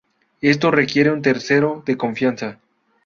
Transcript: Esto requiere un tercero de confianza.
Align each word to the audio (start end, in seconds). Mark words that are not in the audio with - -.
Esto 0.41 0.71
requiere 0.71 1.11
un 1.11 1.21
tercero 1.21 1.83
de 1.85 1.95
confianza. 1.95 2.57